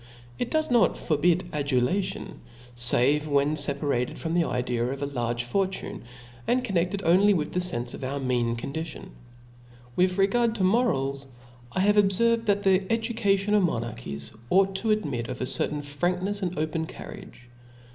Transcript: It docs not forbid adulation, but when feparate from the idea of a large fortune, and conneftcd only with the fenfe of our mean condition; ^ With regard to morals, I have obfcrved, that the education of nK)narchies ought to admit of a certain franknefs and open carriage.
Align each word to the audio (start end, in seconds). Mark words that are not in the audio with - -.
It 0.39 0.49
docs 0.49 0.71
not 0.71 0.97
forbid 0.97 1.47
adulation, 1.53 2.41
but 2.91 3.27
when 3.27 3.53
feparate 3.55 4.17
from 4.17 4.33
the 4.33 4.45
idea 4.45 4.83
of 4.83 5.03
a 5.03 5.05
large 5.05 5.43
fortune, 5.43 6.05
and 6.47 6.63
conneftcd 6.65 7.01
only 7.05 7.35
with 7.35 7.51
the 7.51 7.59
fenfe 7.59 7.93
of 7.93 8.03
our 8.03 8.19
mean 8.19 8.55
condition; 8.55 9.03
^ 9.03 9.09
With 9.95 10.17
regard 10.17 10.55
to 10.55 10.63
morals, 10.63 11.27
I 11.71 11.81
have 11.81 11.97
obfcrved, 11.97 12.47
that 12.47 12.63
the 12.63 12.91
education 12.91 13.53
of 13.53 13.61
nK)narchies 13.61 14.35
ought 14.49 14.73
to 14.77 14.89
admit 14.89 15.27
of 15.29 15.39
a 15.39 15.45
certain 15.45 15.81
franknefs 15.81 16.41
and 16.41 16.57
open 16.57 16.87
carriage. 16.87 17.45